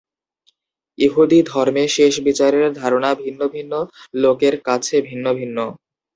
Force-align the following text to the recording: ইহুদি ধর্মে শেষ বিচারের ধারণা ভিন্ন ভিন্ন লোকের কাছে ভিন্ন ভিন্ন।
ইহুদি 0.97 1.39
ধর্মে 1.43 1.83
শেষ 1.87 2.13
বিচারের 2.21 2.65
ধারণা 2.73 3.11
ভিন্ন 3.15 3.41
ভিন্ন 3.47 3.73
লোকের 4.15 4.55
কাছে 4.61 4.95
ভিন্ন 5.01 5.25
ভিন্ন। 5.33 5.57